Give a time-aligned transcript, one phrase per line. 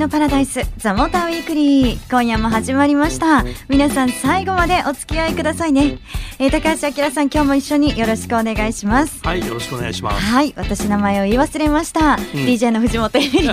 [0.00, 2.10] のパラダイスザモーターウィークリー。
[2.10, 3.44] 今夜も始まりました。
[3.68, 5.98] 皆さん最後までお付き合いくださいね、
[6.42, 9.20] えー、高橋明さん今日も一緒によろしくお願いします。
[9.22, 10.24] はいよろしくお願いします。
[10.24, 13.42] はい私名前を言い忘れました、うん、DJ の藤本恵美です。
[13.42, 13.52] よ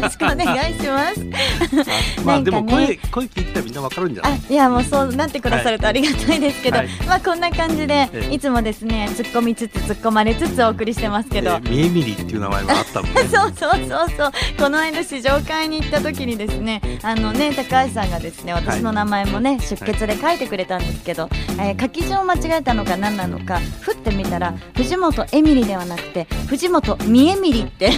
[0.00, 1.24] ろしくお願いします。
[2.26, 4.40] まあ、ね、でも声声聞いたらみんなわかるんじゃない？
[4.50, 14.32] いやもうそうなってくださるとありがたいですけど、はい、まあこんな感じで、いつもですね突っ込みつつ突っ込まれつつお送りしてますけど、みえみりっていう名前もあったもんねそうそうそうそう。
[14.58, 27.90] この間試乗会に行った時にですねあのね高橋さんがですね私の名前もね、はい、出血で書いてくれたんですけど、はい、えー、書き順を間違えたのか何なのかふってみたら藤本エミリではなくて藤本三エミリって。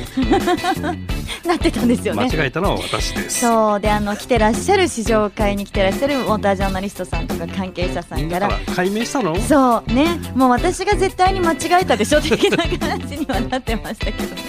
[1.46, 2.28] なってたんですよね。
[2.30, 3.40] 間違えたのは私です。
[3.40, 3.80] そう。
[3.80, 8.50] であの来てらっしゃる試乗会に来てらっしゃるモータージャーナリストさんとか関係者さんから。
[8.74, 9.34] 解明したの？
[9.40, 9.92] そう。
[9.92, 10.18] ね。
[10.34, 14.42] もう私が絶対に間違えたでしょ的な話にはなってましたけどね。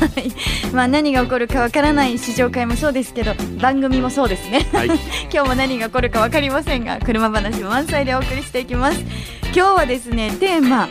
[0.00, 0.32] はい。
[0.72, 4.86] まあ何が起こるかわからない試乗会もそうですけど番組もそうですね、はい、
[5.32, 9.00] 今日も何が起こるか分かりませんが車話満載でお送りしていきます。
[9.44, 10.88] 今日はですねテーマ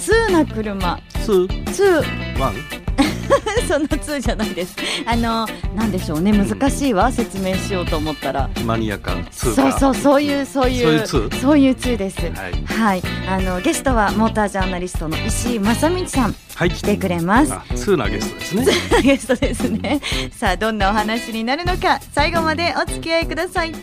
[0.00, 0.98] 通な車。
[1.24, 1.48] 通。
[1.72, 2.02] 通。
[2.38, 2.85] ワン
[3.66, 4.76] その通じゃないです。
[5.06, 6.32] あのなんでしょうね。
[6.32, 8.48] 難しいわ、うん、説明しようと思ったら。
[8.64, 11.96] マニアか通そうそうそういうそういうそういう通？
[11.96, 12.20] です。
[12.20, 16.34] はい、はい、あのゲストはモータージャーナリストの石井正道さん。
[16.54, 17.52] はい、来てくれます。
[17.74, 18.64] 通なゲストですね。
[18.64, 20.00] 通なゲストですね。
[20.32, 22.00] さあどんなお話になるのか。
[22.12, 23.72] 最後までお付き合いください。
[23.72, 23.78] The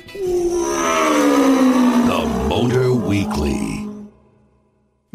[2.49, 3.82] Motor Weekly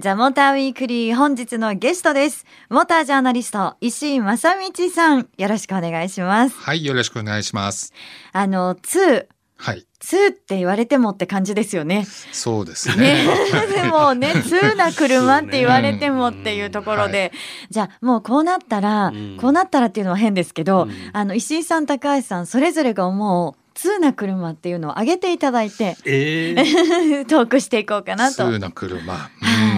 [0.00, 2.46] ザ・モーターウィークリー本日のゲストです。
[2.70, 6.56] モータージャーナリスト、石井正道さん、よろしくお願いします。
[6.56, 7.92] はい、よろしくお願いします。
[8.32, 9.26] あの、2。
[9.56, 9.84] はい。
[10.00, 12.06] 2って言われてもって感じですよね。
[12.30, 13.24] そうですね。
[13.24, 13.26] ね
[13.74, 28.50] でもね、 2な車って言われてもっていうところで、ねうん、じゃあもうこうなったら、うん、こうなったらっていうのは変ですけど、うん、あの、石井さん、高橋さん、それぞれが思う通な車っていうのを挙げていただいて、えー、 トークしていこうかなと。
[28.50, 29.12] 通な車。
[29.12, 29.77] は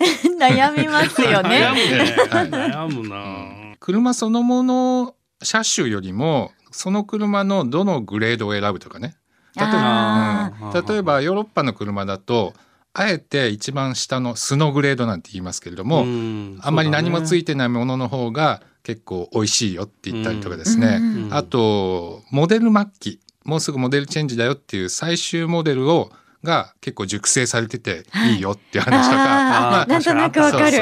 [0.38, 1.60] 悩みますよね。
[1.60, 2.16] 悩むね。
[2.56, 3.76] 悩むな。
[3.78, 9.16] 車そのもの車種よりもその車のどのグレードを選ぶとかね。
[9.56, 12.54] 例えば、うん、例えばヨーロッパの車だと。
[12.92, 26.10] あえて一番下のスノグレードなんて言いますけれども、あんまり何もついてないものの方が結構美味しいよって言ったりとかですね、うん、あとモデル末期もうすぐモデルチェンジだよっていう最終モデルを
[26.42, 28.36] が結構熟成されててい。
[28.38, 30.78] いよっていう話とか、まあ、なんとなくわかる。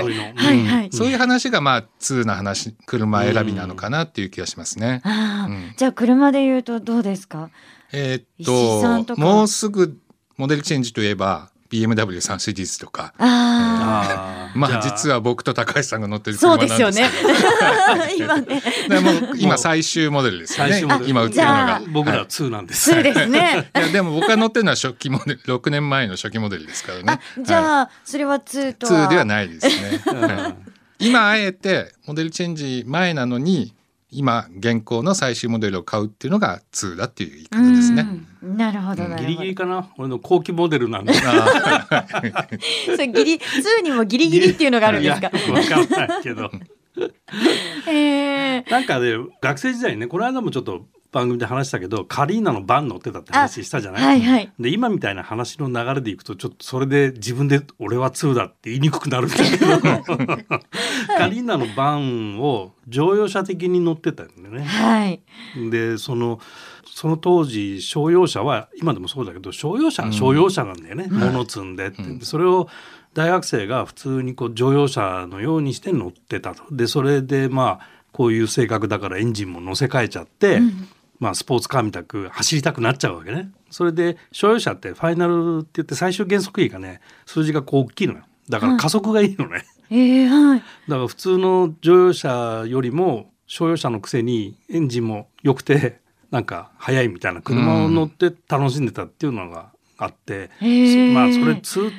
[0.92, 5.02] そういう話がまあ通な話車選びなのかなっていう気がしますね。
[5.04, 7.50] うん、じゃあ車で言うとどうですか？
[7.92, 9.98] えー、っともうすぐ
[10.36, 13.12] モデルチェンジといえば BMW3 シリーズとか。
[13.18, 14.58] ああ。
[14.58, 17.10] まあ実は僕と高橋さんが乗ってる車なんですそうですよね。
[18.16, 18.62] 今ね。
[19.36, 20.80] 今最終モデルですよね。
[21.06, 21.82] 今売ってるのが。
[21.88, 22.90] 僕ら2なんです。
[22.90, 23.70] そうですね。
[23.76, 27.20] いやでも僕が乗ってるのは初期モデル、6年前の初期モデルですからね。
[27.40, 29.06] じゃあそれは2とは。
[29.06, 30.00] 2ではないですね。
[30.98, 33.74] 今あえてモデルチェンジ前なのに
[34.10, 38.06] 今現行の最終モデルを買うっていうのが2だっていう言い方ですね。
[38.42, 39.88] なるほど、ギリギリかな？
[39.98, 41.12] 俺の後期モデルなんだ。
[42.86, 45.26] それギリ2にもギリギリっていうのがあるんですか？
[45.26, 45.32] わ
[45.64, 46.50] かんないけど。
[47.88, 60.04] えー、なんかね学生時代ねこの間もちょっと番組で話したけどカリーナのバン乗ってたって話したじゃない、はいはい、で今みたいな話の流れでいくとちょっとそれで自分で「俺は2だ」って言いにくくなるんだけど、はい、
[61.16, 64.64] カリーナのバンを乗用車的に乗ってたんだよね。
[64.64, 65.22] はい、
[65.70, 66.40] でその
[66.94, 72.68] その当時商用車は今でもそうだけど商用車は商用車なんだよね、うん、物積んでって、うん、それを
[73.14, 76.62] 大学生が普通にこう乗用車のようにして乗ってたと。
[76.70, 83.50] でそれでまあこういう性格だからエンジンも乗せ替えちゃって、うんまあ、スポーツカーみたく走りたくなっちゃうわけね。
[83.70, 88.20] それで商用車ってファイナルって言って最終減速比がね数字がこう大きいのよ。
[88.48, 89.64] だから加速がいいのね。
[89.90, 90.60] うん、えー、はい。
[90.60, 90.64] だ
[90.96, 101.90] から普通の乗用車よりも商用車のくせにエンジンも良くてなんか速いみたいな車を乗って楽しんでたっていうのがあって、うん、まあそれ通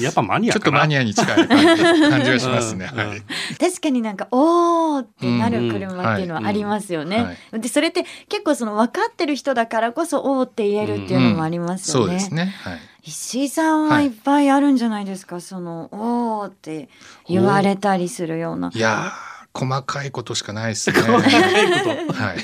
[0.00, 2.86] やっぱマニアちょっとマニアに近い感じ感じがしますね。
[2.86, 3.22] はい、
[3.58, 7.38] 確かになんかおーってなる車っていうのはありますよね。
[7.52, 12.06] でそれって結構その分かってる人だからこそおーって言えるっていうのもありますよね。
[12.06, 12.54] そうですね。
[12.62, 12.78] はい。
[13.04, 16.90] 石井さんはいっぱいあるんじゃないですか、そのおーって
[17.26, 18.70] 言われたりするような。
[18.74, 19.10] いや
[19.58, 21.00] 細かいことしかないですね。
[21.00, 22.38] 細かいこはい。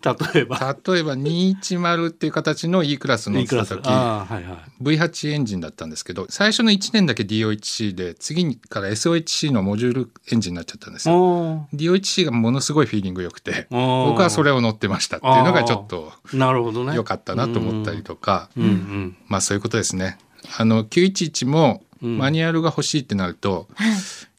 [0.00, 0.76] と例えば。
[0.86, 3.88] 例えば210っていう形の E クラス乗っ E てた時クラス。
[3.88, 4.82] ああはいはい。
[4.82, 11.16] V8 エンジンだったんですけど最初の1年だけ DO1C で次から SOHC のモジュールエンジンになっちゃったんですよ。
[11.16, 14.06] お DO1C がものすごいフィーリング良くてー。
[14.06, 16.94] 僕はそれを乗ってましたっていうのがちょっとなるほどね。
[16.94, 19.16] 良かったなと思ったりとか、うんうん。
[19.26, 20.18] まあそういうことですね。
[20.56, 22.18] あの911もうん。
[22.18, 23.90] マニュアルが欲しいってなると、はい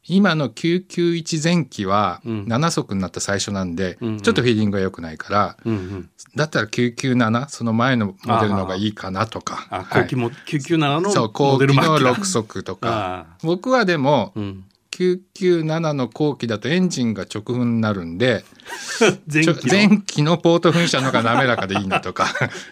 [0.10, 2.46] 今の991前期はうん。
[2.46, 4.22] 7速になった最初なんで、うんうん。
[4.22, 6.10] ちょっとフィーリングが良くないから、うんうん。
[6.36, 9.68] だったら997その前のモデルの方がいいかなとか。
[9.70, 12.16] あはい後期も997そうのモデル後期のマークだ。
[12.16, 12.90] 6速とか。
[13.32, 14.64] あ僕はでもーうん
[14.98, 18.44] 997の後期だとエンジンが直噴になるんで
[19.32, 19.56] 前期の。
[19.72, 22.28] 前期のポート噴射の方が滑らかでいいなとか。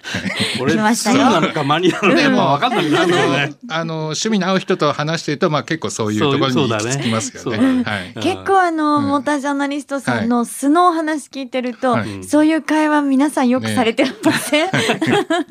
[0.57, 1.17] これ来ましたよ。
[1.17, 8.13] 普通なのかマニュアルでも分かんなくなあのあの趣味の合う人と話してると、まあ、結構そういうところに行き着きますよね。
[8.15, 9.07] 結構あの、うん。
[9.07, 12.23] モータージャーナリストさんの素のお話聞いてると、はい。
[12.23, 14.69] そういう会話皆さんよくされてません、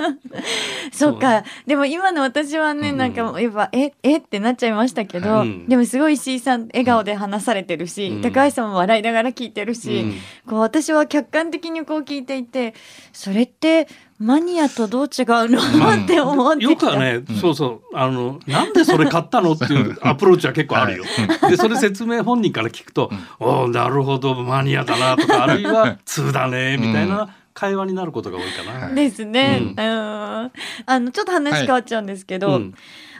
[0.92, 1.44] そうか。
[1.66, 2.96] でも今の私はね、うん。
[2.96, 4.18] なんかやっぱええ？
[4.18, 5.68] ってなっちゃいましたけど、うん。
[5.68, 8.22] でもすごい石井さん笑顔で話されてるし、うん。
[8.22, 10.12] 高橋さんも笑いながら聞いてるし、うん。
[10.46, 12.74] こう私は客観的にこう聞いていて
[13.12, 13.88] それって
[14.18, 16.70] マニアとどう違うの、ま あって思ってきた。
[16.70, 17.36] よくはね、うん。
[17.36, 17.96] そうそう。
[17.96, 21.04] あのなんでそれ買ったのっていうアプローチは結構あるよ。
[21.48, 23.10] でそれ説明本人から聞くと
[23.40, 28.86] 「おおなるほどマニアだな」とかあるいは 「通だね」みたいな会話になることが多いかな。
[28.86, 29.68] はいですね、うん。
[29.68, 30.50] うん、あ
[30.86, 32.74] のちょっと話変わっちゃうんですけど、うん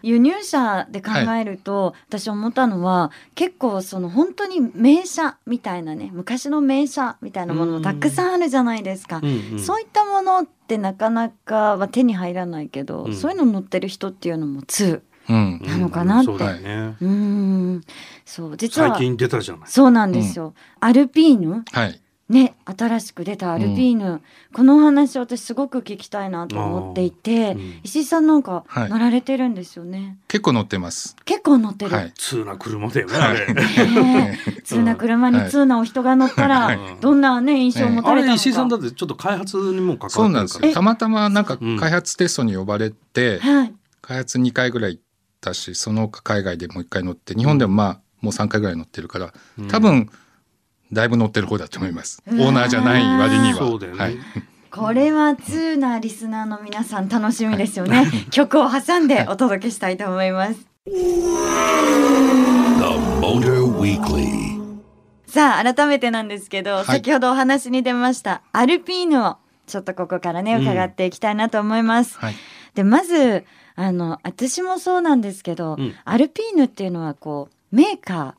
[0.04, 9.20] 輸入車で考えると、私思ったのは結構その本当に名車みたいなね昔の名車みたいなものもたくさんあるじゃないですか。
[9.22, 15.00] うんうんそういったものってなかなかは手に入らないけど、うんそういうの乗ってる人っていうのも2。
[15.26, 16.96] うんなのかなってそうだよね。
[17.00, 17.80] うーん
[18.26, 19.68] そう実は最近出たじゃない。
[19.70, 20.52] そうなんですよ。
[20.80, 24.22] アルピーヌはいね新しく出たアルピーヌ、
[24.54, 30.18] このお話私すごく聞きたいなと思っていて、うん石井さんなんかはい乗られてるんですよね。
[30.28, 31.16] 結構乗ってます。
[31.24, 31.90] 結構乗ってる。
[31.94, 32.12] はい。
[32.16, 33.16] 通な車だよね。
[33.16, 38.32] あれねえ 通な車にはい通なお人が乗ったら、はいどんなね印象を持たあれたのか。
[38.32, 40.32] れ石井さんだってちょっと開発にも関そうわってるから。
[40.32, 40.72] なんですよ。
[40.72, 43.74] たまたまなんかうん開発テストに呼ばれて、はい。
[44.00, 45.02] 開発2回ぐらい行っ
[45.40, 50.10] たし、その他海外でもう1回乗って、日本でもまあもう3回ぐらい乗ってるから、うん多分
[50.92, 52.22] だいぶ乗ってる方だと思います。
[52.26, 53.58] オーーナーじゃない割には。
[53.58, 53.98] そうだよね。
[53.98, 54.18] はい。
[54.70, 58.06] これは通なリスナーの皆さん楽しみですよね。
[58.30, 60.66] 曲を挟んでお届けしたいと思います。
[60.86, 60.90] The
[63.20, 64.54] Motor Weekly.
[65.26, 69.36] さあ改めてなんですけど、い先ほどお話に出ましたアルピーヌを
[69.66, 72.18] ちょっとここからねうん伺っていきたいなと思います。
[72.18, 72.34] はい。
[72.74, 73.44] でまず
[73.76, 78.36] あの私もそうなんですけど、うんアルピーヌっていうのはこうメーカ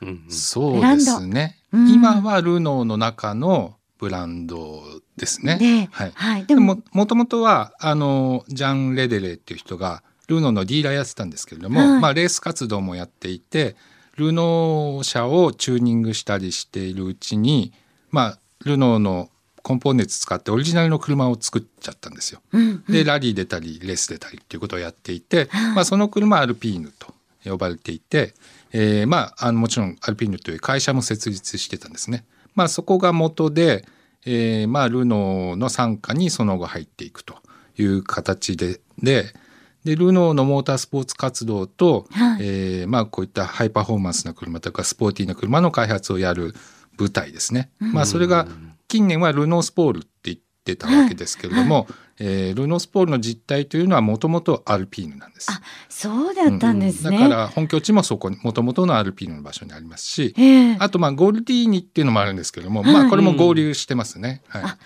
[0.00, 1.57] うんうんそうですね。
[1.72, 1.88] うん。
[1.88, 4.82] 今はルノーの中のブランド
[5.16, 5.58] ですーね。
[5.58, 6.12] で、はい。
[6.14, 12.00] はい、ででもももともとはあのジャン・レデレっていう人がルノーのディーラーやってたんですけれども、はい。
[12.00, 13.76] まあ、レース活動もやっていて
[14.16, 17.72] ルノー車をチューニングしたりしているうちに、
[18.10, 19.30] まあ、ルノーの
[19.62, 22.40] コンポーネンツ使ってオリジナルの車を作っちゃったんですよ。
[22.52, 27.14] うんでラリー出たりレース出たりっていうことをやっていて、まあ、その車はアルピーヌと
[27.44, 28.34] 呼ばれていて、
[28.72, 32.24] えーまあ、あのもちろんアルピーヌという会社も設立してたんですね。
[32.54, 33.84] まあ、そこが元で、
[34.26, 37.36] えーまあ、ルノーの傘下にその後入っていくと
[37.78, 39.32] いう形でで
[39.84, 46.54] でルノーのモータースポーツ活動と、はいえーまあ、こういったハイパフォーマンスな車とかスポーティーな車の開発をやる
[46.96, 47.70] 部隊ですね。
[47.78, 48.48] まあ、それが
[48.88, 50.04] 近年はルノースポール
[50.74, 51.86] ってたわけですけれども、
[52.18, 55.50] えールノースポールの実態というのはもともとアルピーヌなんです。
[55.50, 57.18] あそうだったんですね。
[57.18, 64.42] だから本拠地もそこにもともとのアルピーヌの場所にありますし、ええあとまあゴールディーニっていうのもあるんですけれども、はいまあこれも合流してますね。
[64.48, 64.76] はいあ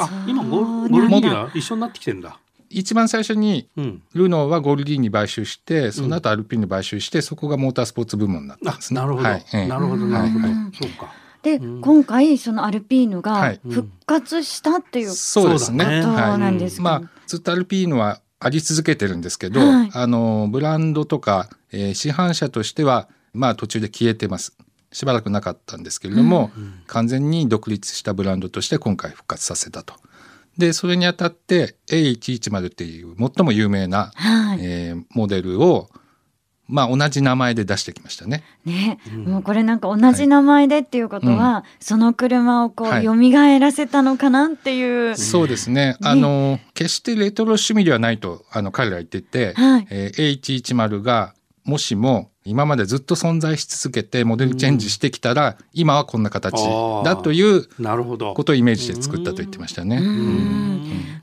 [0.00, 2.38] あ今ゴそうーゴールディーニなんだが一緒になってきてんだ。
[2.70, 4.02] 一番最初にうん。
[4.14, 9.00] ルノーはゴールディーニ買収して、その後アルピーヌ買収して、そこがモータースポーツ部門になったんあですね。
[9.00, 11.12] なるほど、はいええなるほどなるほど、うんそうか。
[11.42, 11.80] で、うん。
[11.80, 15.84] 今回そのアルピーヌはがい復活したっていうこそうですね。
[15.84, 16.82] そうだねとはいなんですか？
[16.82, 19.90] まあ、ずっとアルピーヌはあり続けてるんですけど、はい。
[19.92, 24.56] あのブランドとか、えー市販車としてはまあ途中で消えてます。
[24.90, 26.50] しばらくなかったんですけれども、
[26.86, 29.94] 完全に独立したブランドとして今回復活させたと。
[30.56, 35.90] でそれにあたって A110 っていう最も有名な、はい、えーモデルを
[36.68, 38.44] まあ同じ名前で出してきましたね。
[38.64, 45.16] ね、もうこれなんか同じ名前でっていうことは、その車をこうはい蘇らせたのかなっていう。
[45.16, 45.96] そうですね。
[46.02, 51.34] あの決してレトロ趣味ではないとあの彼らは言ってて、はいえー A110 が
[51.64, 56.54] もしも今までずっと存在し続けてモデルチェンジしてきたら、今はこんな形
[57.04, 58.34] だというなるほど。
[58.34, 59.98] ことをイメージして作ったと言ってましたね。
[59.98, 60.68] うん。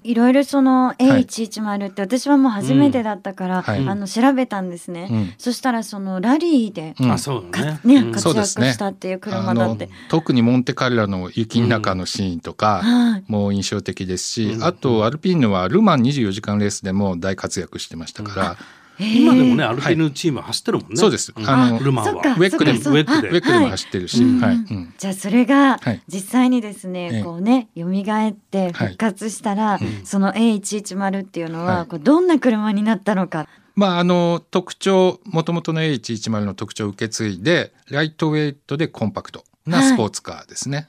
[0.03, 3.87] いろいろその A110 って私はもう初めてだったから、はい。
[3.87, 5.33] あの調べたんですね、うん。
[5.39, 7.11] そしたらそのラリーで、うん。
[7.11, 7.79] あそうだね。
[7.83, 8.73] 活躍そうですね。
[8.73, 13.23] したっていう車だって、特にモンテカルラの雪の中のシーンとか、はい。
[13.27, 14.63] もう印象的ですし、うん。
[14.63, 18.57] あとアルピーヌはルマン24時間レースでも大活躍してましたから、
[18.99, 20.95] 今でもねアルピーヌチーム走ってるもんね。
[20.95, 21.31] そうです。
[21.31, 21.33] ん。
[21.49, 24.39] あのルマンそっかはウェックでもウェックでウェックでも走ってるし、うん。
[24.39, 24.55] はい。
[24.55, 24.93] うん。
[24.97, 30.05] じゃあそれがはい実際にですね、ええこうね蘇って復活したら、うん。
[30.05, 33.47] その A110 っていうのは、どんな車になったのか。
[33.75, 40.87] まああの特徴もともとの A110 の特徴を受け継いでライトウェイトでコンパクトなスポーツカーですね、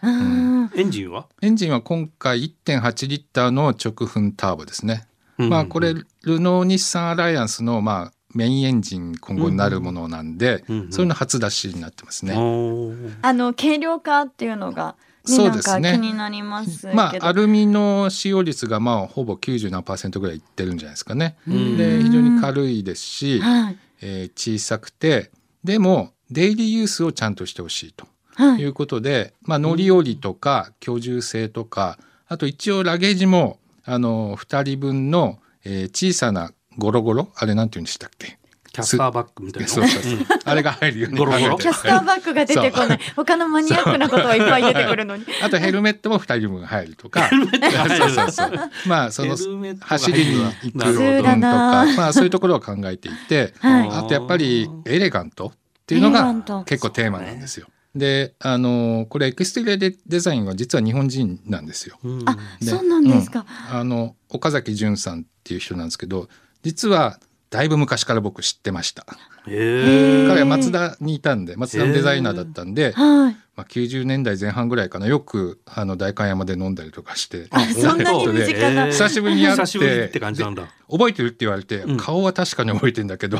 [0.77, 1.27] エンジンは？
[1.43, 6.05] エンジンは今回1.8リッターの直噴ターボですね、うんまあこれル
[6.41, 16.95] ノー日産アライアンスのまあメインエンジン今後になるものなんで、うんうんそういうの初出しになってますね、あの軽量化っていうのが、ね、そうなんかですね気になりますけど。
[16.95, 21.37] まあアルミの使用率がまあほぼ90何パーセントぐらいいってるんじゃないですかね。
[21.51, 21.77] ん。
[21.77, 23.79] で非常に軽いですし、はい。
[24.03, 25.31] えー小さくて
[25.65, 28.61] でもデイリーユースをちゃんとしてほしいとはい。
[28.61, 38.39] いうことで、まあ、乗り降りとか居住性とかあと一応ラゲージもあの2人分の、えー小さなゴロゴロあれなんて言うんでしたっけ？
[38.71, 39.69] キャスターバッグみたいな。
[39.69, 40.19] そうそうそう。
[40.45, 41.57] あれが入るようにゴロゴロ。
[41.57, 43.01] キャスターバッグが出てこない。
[43.17, 45.25] 他のマニアックなことはいっぱい出てくるのに。
[45.43, 47.23] あとヘルメットも2人分入るとか。
[47.23, 49.35] ヘルメットが入るそうそうそうまあその
[49.81, 53.89] 走るりに行く分とかまあそういうところを考えていて、はい。
[53.89, 55.53] あとやっぱりエレガントっ
[55.87, 57.69] ていうのが結構テーマなんですよ。
[57.97, 61.99] であのこれエクステリアデデザインは実は日本人なんですよ。
[62.05, 63.47] うんあ、でそうなんですか。
[63.71, 66.29] あの岡崎潤さんっていう人なんですけど
[66.63, 67.19] 実は
[67.57, 69.07] だいぶ昔から僕知ってました。
[69.47, 73.37] 彼はマツダにいたんでマツダのデザイナーだったんで、はい。
[73.57, 78.89] まあ、90年代前半ぐらいかなよくあの代官山で飲んだりとかしてあ、そんなに身近な。
[78.89, 80.69] 久しぶりに会って久しぶりって感じなんだ。
[80.91, 81.97] 覚えてるって言われて、うん。
[81.97, 83.39] 顔は確かに覚えてんだけど、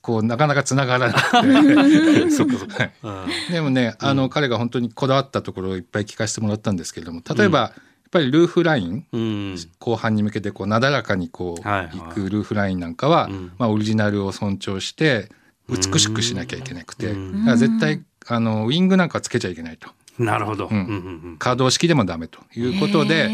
[0.00, 1.46] こうなかなか繋がらなくて。
[3.52, 7.74] でもねあの、彼が本当にこだわったところをいっぱい聞かせてもらったんですけれども例えば、やっ
[8.10, 9.56] ぱりルーフラインうん。
[9.78, 13.52] 後半に向けてこうなだらかにこう、はいくルーフラインなんかは、うん。
[13.58, 15.28] まあ、オリジナルを尊重して
[15.68, 17.14] 美しくしなきゃいけなくて、
[17.56, 19.88] 絶対あのウィングなんかつけちゃいけないと
[20.18, 20.76] なるほど、うん。
[20.76, 20.84] うんう
[21.34, 23.30] ん可動式でもダメということで。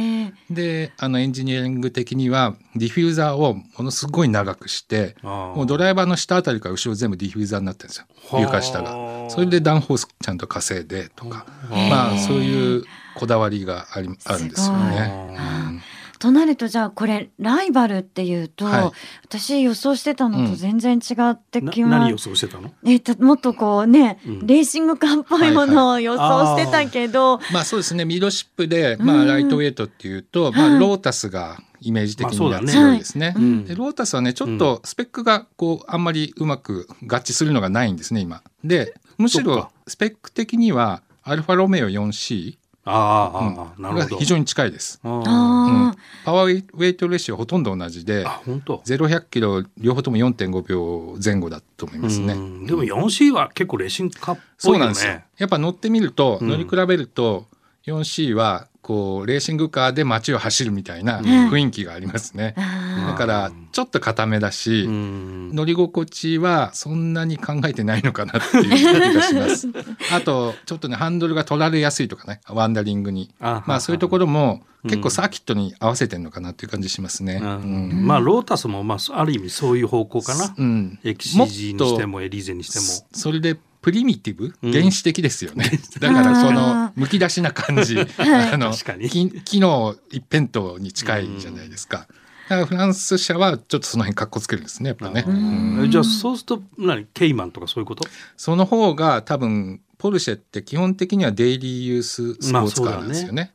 [0.50, 8.07] であのエンジニアリング的にはディフューザーをものすごい長くしてもうドライバーの下あたりから後ろ全部ディフューザーになってるんですよ。
[8.31, 8.41] はあ。
[8.43, 9.31] 床下が。
[9.31, 11.47] それでダウンフォースちゃんと稼いでとか。
[11.71, 15.83] まあそういうこだわりがありあるんですよね。
[16.25, 18.90] あうんとなるとじゃあこれライバルっていうと、はい。
[19.25, 22.28] 私予想してたのと全然違ってなきま何予す。
[22.31, 22.73] 想してたの？
[22.87, 24.47] えたもっとこうね、うん。
[24.47, 28.04] レーシングカーっぽいものを予想してたけど、まあそうですね。
[28.04, 30.81] ミードシップで、まあ、うんライトウェイトっていうと、まあ、はい。
[30.81, 33.35] ロータスがイメージ的にはまあそうだね強いですね。
[33.37, 36.04] うんでロータスはねちょっとスペックがこうあん。
[36.04, 37.97] まりうまく合致するのがないん。
[37.97, 38.43] ですね今。
[38.62, 43.38] でむしろスペック的にはアルファロメオ 4C、ああ、
[43.76, 43.83] うん。
[43.83, 44.17] なるほど。
[44.19, 45.00] 非常に近いです。
[45.03, 45.23] あー。
[45.26, 48.79] あパワーウェイトレシオほとんど同じであ本当。
[48.87, 52.35] 0100キロ両方とも4.5秒前後だと思いますね。
[52.35, 52.67] うん。
[52.67, 54.79] でも 4C は結構レーシングカーっぽいうよね。
[54.79, 55.12] そなんですよ。
[55.38, 56.49] やっぱ乗ってみると、うん。
[56.49, 57.47] 乗り比べると
[57.87, 61.25] 4C はこうレーシングカーで街を走るみたいなうん。
[61.49, 62.55] 雰囲気がありますね。
[62.59, 65.55] あだからちょっと固めだし、うん。
[65.55, 69.69] 乗り心地はそんなに考えてないのかなっていう気がします。
[70.12, 73.31] あとちょっとねハンドルが取られやすいとかねワンダリングに。
[73.41, 74.91] あまあそういうところもうん。
[74.91, 77.41] 結構サーキットに合わせてるのかなっていう感じしますね。
[77.43, 77.88] ううん。
[78.03, 80.99] んまあロータスもまあある意味そういう方向かな、うん。
[81.05, 82.85] エキシジにしてもエリーゼにしても。
[82.85, 84.55] そそれでプリミティブ？
[84.62, 84.73] うん。
[84.73, 87.99] 原始的ですよね、だからそのむき出しな感じ。
[88.00, 89.11] あの確かに。
[89.11, 92.07] き機能一辺倒に近いじゃないですか、
[92.49, 95.26] だからフランス車はちょっとその辺かっこつけるんですねやっぱね、
[95.91, 97.05] じゃあそうすると何？
[97.12, 98.09] ケイマンとかそういうこと？
[98.38, 103.53] その方が多分ポルシェって基本的にはデイリーユーススポーツカーなんですよね,、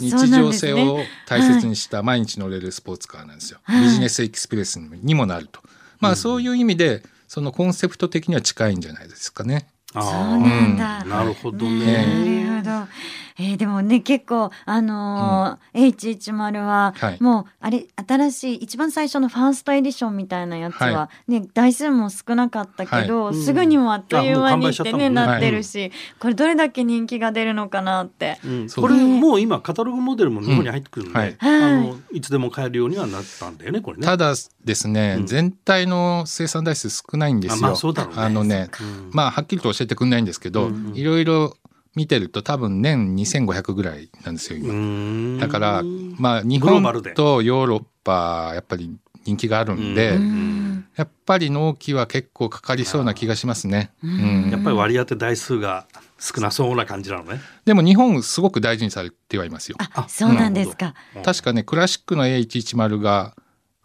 [0.00, 3.84] 日常性を大切にした毎日乗れるスポーツカーなんですよ、はい。
[3.84, 5.60] ビジネスエクスプレスにもなると。
[5.98, 9.66] まあそういう意味でそのコンセプト的には近いんじゃないですかね。
[9.94, 12.92] あそうーなんだ、なるほどなねるほど。
[13.38, 17.22] えー、でもね結構あのー H10 は、はい。
[17.22, 23.34] もうあれ新しい一番最初のファーストエディションみたいなやつは、はね台数も少なかったけど、はい。
[23.34, 28.38] すぐにもあっという間にってね、ねなってるし、これどれだけ人気が出るのかなって。
[28.44, 28.68] うん。
[28.68, 31.36] これもう今カタログモデルも日本に入ってくるんで、うんはい。
[31.40, 32.20] あのい。
[32.20, 34.04] つでも買えるようにはなったんだよねこれね。
[34.04, 34.34] ただ
[34.64, 35.26] ですね、うん。
[35.26, 37.58] 全体の生産台数少ないんですよ。
[37.58, 38.22] あまあそうだろうね。
[38.22, 41.56] あのね、うんまあはっきりと教えてくんないんですけど、いろいろ
[41.94, 44.72] 見てると多分年2500ぐらいなんですよ今。
[44.72, 45.82] うんだから
[46.18, 46.82] まあ日本
[47.14, 50.52] とヨーロッパやっぱり人気があるんで、うん
[50.94, 53.92] やっぱり納期は結構かかりそうな気がしますね。
[54.04, 55.86] うんやっぱり割り当て台数が
[56.18, 57.40] 少なそうな感じなのね。
[57.64, 59.78] でも日本すごく大事にされてはいますよ。
[59.78, 60.94] あそうなんですか。
[61.16, 63.34] うん確かねクラシックの A110 が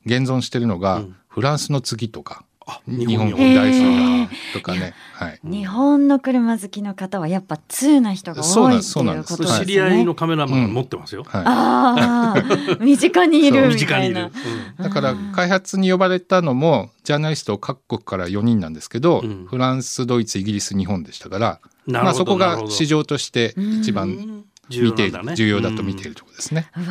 [0.05, 2.46] 現存してるのが、うんフランスの次とかあ
[2.87, 9.59] 日日本本台数へがとかね、はい、日本の車好きの方はやっぱ通な人が多いってそうなんですいうことです。
[9.59, 9.65] ね。
[9.65, 11.23] 知り合いのカメラマンが持ってますよ。
[11.23, 14.15] はい、ああ身近にいるみ身近にいる。
[14.15, 14.23] たい
[14.77, 14.83] な。。
[14.83, 19.45] だから開発に呼ばれたのもジャーナリスト各国から4人なんですけど、うん。
[19.49, 26.69] フランスドイツイギリス日本でしたから、なるほどまあ、そこが市場として一番見て重要だと見ているところですね。
[26.75, 26.85] うわ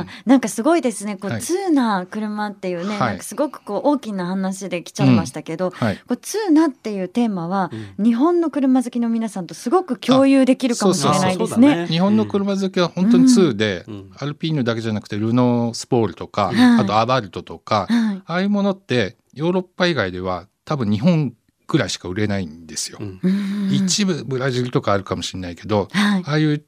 [0.00, 1.16] あ、なんかすごいですね。
[1.16, 1.40] こう、はい。
[1.40, 2.98] 通な車っていうね、はい。
[2.98, 5.96] なんかすごくこう大きな話で来ちゃいましたけど、はい。
[5.96, 11.86] こう通なっていうテーマは、日本の車好きの皆さんとすごく共有できるかもしれないですね。
[11.86, 14.10] 日本の車好きは本当に2で、うん。
[14.16, 16.80] アルピーヌだけじゃなくてルノースポールとか、はい。
[16.80, 18.22] あとアバルトとか、はい。
[18.24, 21.34] ああいうものってヨーロッパ以外では多分日本
[21.66, 22.98] くらいしか売れないんですよ。
[23.00, 23.20] うん。
[23.22, 23.70] うん。
[23.72, 26.22] 一部ブラジルとかあるかもしれないけど、はい。
[26.26, 26.64] ああいう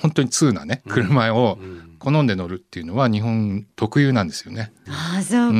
[0.00, 1.92] 本当に通なね車をうん。
[2.02, 4.72] 好んで乗るっていうのは日本特有なんですよね。
[4.88, 5.52] ああ、そう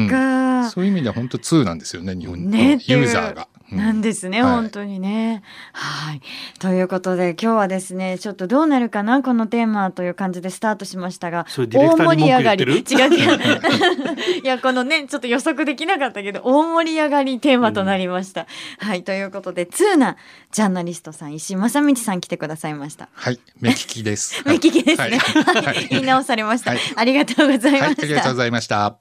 [0.65, 0.71] か。
[0.71, 3.43] そういう意味では本当通なんですよね日本のユーザーが。
[3.43, 5.43] うんなんですね、はい本当にね。
[5.73, 6.21] はい。
[6.59, 12.65] ということで、今日はですね、ちょっとどうなるかな、このテーマという感じでスタートしましたが、大盛り上がり。
[12.65, 12.83] 違う
[13.15, 13.41] 違う。
[14.45, 18.47] いや、このね、ちょっと予測できなかったけど、大盛り上がりテーマとなりました。
[18.79, 19.05] はい。
[19.05, 20.17] ということで、通な
[20.51, 23.09] ジャーナリストさん、石井正道さん来てくださいました。
[23.15, 24.43] はい、目利きです。
[24.47, 25.19] 目利きですね。
[25.19, 26.73] はいはい 言い直されました。
[26.73, 28.39] はいありがとうございまはい、あしたりがとうご。
[28.39, 28.99] ざいました。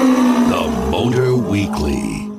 [0.50, 2.29] The Motor Weekly.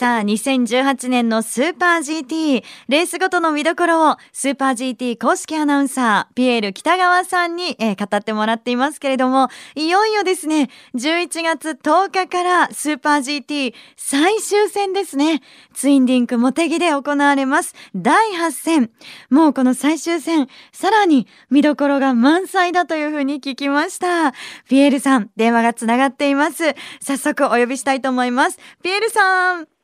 [0.00, 15.42] さあ、2018年のスーパー GT、レースごとの見どころを、スーパー GT 公式アナウンサー、ピエール北川さんに、えー語ってもらっていますけれども、いよいよですね、11月10日からスーパー GT 最終戦ですね。
[15.74, 17.74] ツインリンクモテギで行われます。
[17.94, 18.90] 第8戦。
[19.28, 24.32] もうこの最終戦、さらに見どころが満載だというふうに聞きました。
[24.66, 26.74] ピエールさん、電話がつながっています。
[27.02, 28.58] 早速お呼びしたいと思います。
[28.82, 29.80] ピエールさん。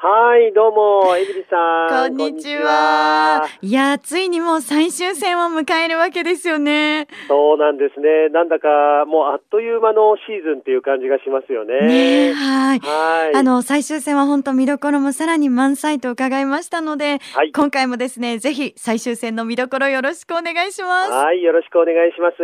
[0.00, 2.08] はい、どうも、エビリさん。
[2.08, 3.44] こんにちは。
[3.60, 7.08] いや、ついにもう最終戦を迎えるわけですよね。
[7.26, 8.28] そうなんですね。
[8.28, 8.68] なんだか、
[9.06, 11.80] もうあっという間のシーズンっていう感じがしますよね。
[11.80, 12.78] ねえはい。
[12.78, 13.34] はい。
[13.34, 21.10] あの、最終戦は本当見どころもさらに満載と伺いましたので、はい今回もですね、ぜひ最終戦の見どころよろしくお願いします。
[21.10, 22.36] はい、よろしくお願いします。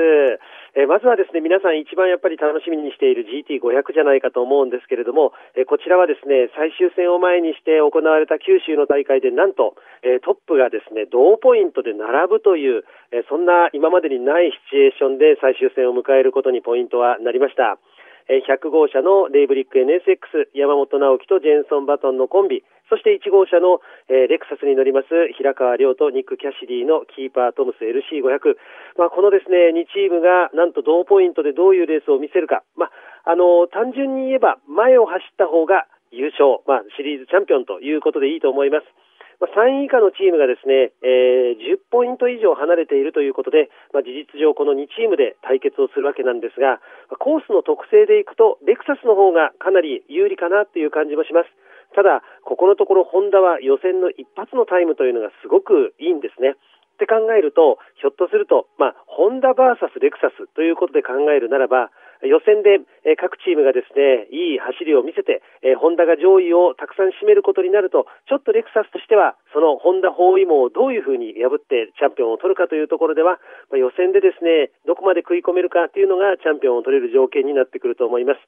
[0.74, 12.82] えまずはですね、皆さん一番やっぱり楽しみにしている GT500 じゃないかと思うんですけれども、えこちらはですね、最終戦を前にして行われた九州の大会でなんと、えトップがですね、同ポイントで並ぶという、
[13.14, 17.78] えそんな今までにないシチュエーションで最終戦を迎えることにポイントはなりました。
[18.26, 28.56] え100号車のレイブリック NSX 山本直樹とジェンソン・バトンのコンビ、そして1号車の、えーレクサスに乗ります平川亮とニック・キャシディのキーパートムス LC500。
[28.98, 32.62] まあ、このですね、2チームがなんと同ポイントでどういうレースを見せるか。
[32.76, 32.86] ま
[33.24, 38.86] あ、あの単純に言えば前を走った方が優勝、まあ、シリーズチャンピオンということでいいと思います。
[39.40, 46.80] まあ、3位以下のチームがですね、えー10ポイント以上離れているということで、まあ、事実上この2チームで対決をするわけなんですが、
[47.18, 51.50] コースの特性でいくと、レクサスの方がかなり有利かなっていう感じもします。
[51.94, 56.56] ただ、ここのところホンダは予選の一発のタイムというのがすごくいいんですね。
[56.94, 61.90] って考えると、ひょっとすると、まあ、ホンダ VS レクサスということで考えるならば、
[62.22, 62.78] 予選で、
[63.18, 73.38] 各チームがですね、いい走りを見せて、えーホンダが上位をたくさん占めることになると、ちょっとレクサスとしては、そのホンダ包囲網をどういうふうに破ってチャンピオンを取るかというところでは、
[73.70, 78.40] ま、予選でですね、どこまで食い込めるかというのがチャンピオンを取れる条件になってくると思います。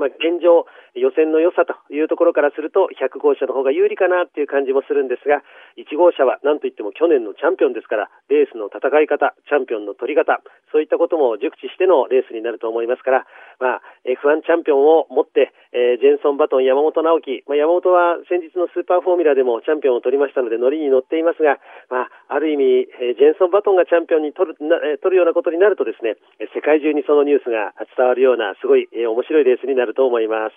[0.00, 0.64] まあ、現状、
[0.96, 5.44] 予選の良さというところからすると、100号車の方が有利かなっていう感じもするんですが、
[5.76, 10.40] 1号車は何といっても去年のチャンピオンですから、レースの戦い方、チャンピオンの取り方、
[10.72, 13.26] そういったことも熟知してのレースになると思いますから、
[13.60, 21.60] まあ、F1 チャンピオンを持って、えー、ジェンソン・バトン、山本直樹、まあ、山本は先日のスーパーフォーミュラでもチャンピオンを取りましたので、乗りに乗っていますが、
[21.90, 26.16] まあ、ある意味、えー、ジェンソン・バトンがチャンピオンに取るな、え取るようなことになるとですね、
[26.54, 30.54] 世界中にそのニュースが伝わるような、すごい、えー、面白いレースになると思います。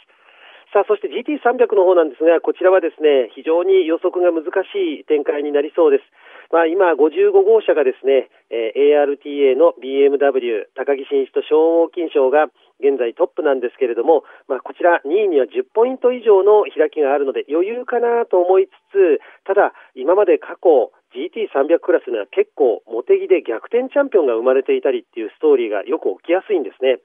[0.74, 6.04] さあ、そして GT300 の方なんですが、こちらはですね、非常に予測が難しい展開になりそうです。
[6.50, 12.50] まあ、今、55号車がですね、えー、ARTA の BMW、高木真一とショーン・ウォーキン賞が
[12.82, 26.98] 現在トップなんですけれども、まあ、こちら2位には10ポイント以上の開きがあるので余裕かなと思いつつ、ただ、今まで過去 GT300 クラスには結構茂木で逆転チャンピオンが生まれていたりっていうストーリーがよく起きやすいんですね。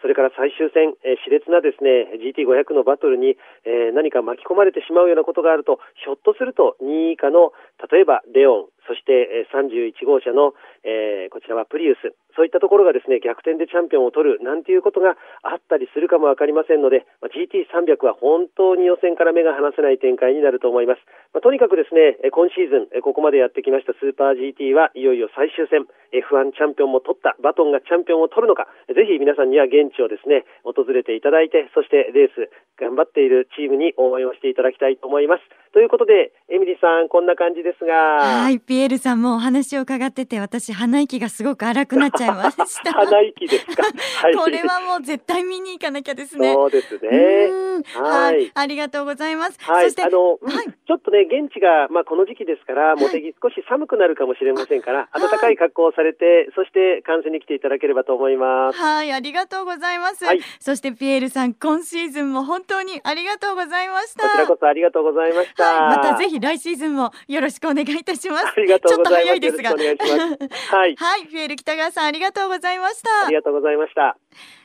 [0.00, 7.52] それから最終戦、えー、熾烈なですね、GT500 のバトルに、えー、何か巻き込まれてしまうようなことがあると、ひょっとすると2位以下の、
[7.92, 21.02] 例えばレオン、そして、31号車の、えー、こちらはプリウス、そういったところがですね、逆転でチャンピオンを取るなんていうことがあったりするかもわかりませんので、まあ、GT300 は本当に予選から目が離せない展開になると思います。
[21.34, 35.42] まあ、とにかくですね、今シーズン、ここまでやってきましたスーパー GT はいよいよ最終戦、F1 チャンピオンも取った、バトンがチャンピオンを取るのか、ぜひ皆さんには現地をですね、訪れていただいて、そしてレース、頑張っているチームに応援をしていただきたいと思います。
[35.72, 38.48] ということで、エミリーさん、こんな感じですが。
[38.70, 42.92] はい、ピエールさんもお話を伺ってて、私、鼻息がすごく荒くなっちゃいました。
[42.92, 43.82] 鼻息ですか？
[44.22, 46.54] はい、これはもう絶対見に行かなきゃですね。
[46.54, 47.50] そうですね。
[47.94, 49.58] はい、ありがとうございます。
[49.62, 50.38] はい、そして、あの、はい、
[50.86, 58.78] ちょっとね、現地が、まあ、この時期ですから、茂木少し寒くなるかもしれませんから、暖かい格好をされて、そして観戦に来ていただければと思います。
[58.78, 60.24] はい、ありがとうございます。
[60.24, 64.28] はい、そしてピエールさん、今シーズンも本当にありがとうございました。
[64.28, 65.64] こちらこそありがとうございました。
[65.64, 68.59] はい、またぜひ来シーズンもよろしくお願いいたします。
[68.60, 69.40] ありがとうございます。
[69.40, 70.76] ちょっと早いですが。
[70.76, 70.96] はい。
[70.96, 73.26] はい、フィエル北川さんありがとうございました。
[73.26, 74.16] ありがとうございました。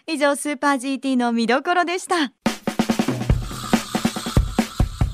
[0.08, 2.32] 以上スーパー GT の見どころでした。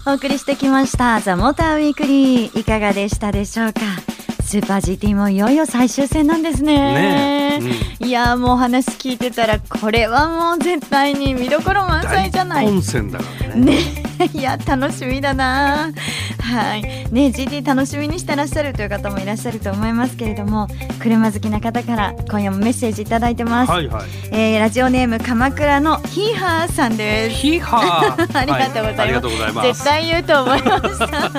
[0.08, 3.82] お送りしてきましたザモーターウィークリーいかがでしたでしょうか？
[4.52, 6.76] スーパー GT もいよいよ最終戦なんですね。
[6.76, 7.60] ね
[8.02, 12.66] うん、いやもう話聞いてたらこれはもう絶対に見どころ満載じゃない。
[12.66, 13.78] 本戦だからね。
[13.78, 13.78] ね。
[14.36, 15.90] いや楽しみだな。
[16.42, 16.82] はい。
[16.82, 20.68] ね GT 楽しみにしてらっしゃるという方もいらっしゃると思いますけれども
[21.00, 27.38] 車好きな方から今夜もメッセージいただいてます、はいはい、えー、ラジオネーム鎌倉のヒーハーさんです。
[27.38, 28.28] ヒーハー。
[28.38, 29.58] ありがとうございます。
[29.58, 31.32] はい、絶対言うと思いました。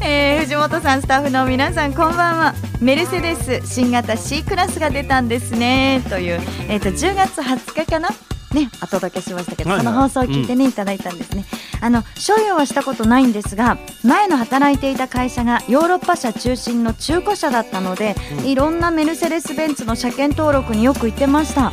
[0.02, 2.54] えー、藤本さんスタッフの皆さんこんばんは。
[2.80, 6.02] メルセデス新型 C クラスが出たんですね。
[6.08, 8.10] というえっ、ー、と10月20日かな？
[8.54, 11.44] ね、お届けしましたけど、はいはい、その放送を聞いてね、うん、いただいたんですね。
[11.80, 21.72] あの、商用はしたことないんですが、前の働いていた会社がヨーロッパ車中心の中古車だったので、うん、いろんなメルセデス・ベンツの車検登録によく行ってました。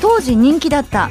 [0.00, 1.10] 当時人気だった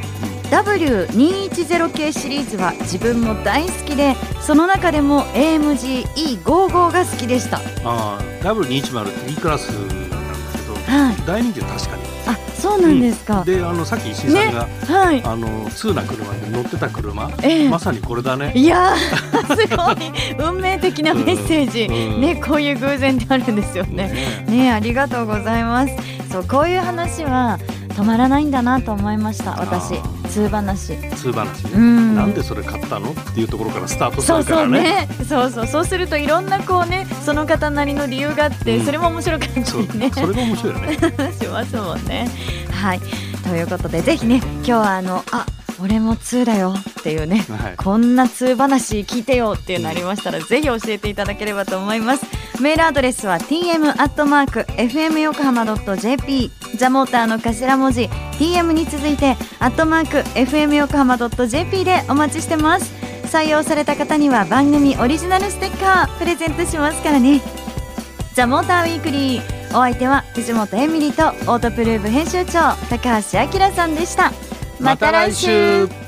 [0.49, 6.05] W210 系シリーズは自分も大好きでその中でも AMG
[6.43, 7.57] E55 が好きでした。
[7.57, 12.03] ああ W210 って E クラスなんですけど、はい、大人気は確かに。
[12.27, 18.51] あそうなんですか、うん、であのさっき石井さんが、ね、はい、あの通な車で乗ってた車、えー、まさにこれだね。
[18.55, 19.95] いやすごい。
[20.37, 22.15] 運命的なメッセージ、うん。
[22.15, 24.45] うん、ねこういう偶然ってあるんですよね。
[24.47, 25.93] ね、ね、ありがとうございます。
[26.31, 27.57] そうこういう話は
[27.97, 29.95] 止まらないんだなと思いました私
[30.37, 30.75] 通話
[31.15, 35.07] 通話ね、うん、なんでそれ買ったのっていうところからスタートするからね。
[35.17, 35.67] そうそう、ね、そうそう。
[35.67, 39.59] そうするといろんなこうねその方なりの理由があって、うん、それも面白かった
[39.97, 40.11] ね。
[40.13, 40.93] それが面白いよね。
[41.41, 42.29] しますもんね。
[42.71, 42.99] はい。
[43.43, 45.47] ということでぜひね今日はあのあ
[45.79, 52.25] 俺も2だよっていうね、はい、こんな2話聞いてよっていうのありましたら、うん、ぜひ教えていただければと思います。
[52.61, 62.93] メールアドレスは tm.fm 横浜 .jp ザモーターの頭文字 tm に続いてアットマーク FM 横浜 .jp でお待ちしてます。
[63.23, 67.41] 採用された方には番組オリジナルステッカープレゼントしますからね。
[68.33, 69.57] ザモーターウィークリー。
[69.71, 74.31] お相手は藤本エミリーとオートプルーブ編集長高橋明さんでした。
[74.79, 76.06] また来週。